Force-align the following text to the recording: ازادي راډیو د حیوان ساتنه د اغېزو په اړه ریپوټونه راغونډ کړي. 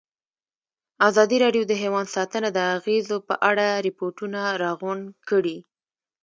ازادي 1.07 1.37
راډیو 1.43 1.63
د 1.67 1.73
حیوان 1.81 2.05
ساتنه 2.15 2.49
د 2.53 2.59
اغېزو 2.75 3.17
په 3.27 3.35
اړه 3.49 3.65
ریپوټونه 3.87 4.41
راغونډ 4.63 5.03
کړي. 5.29 5.57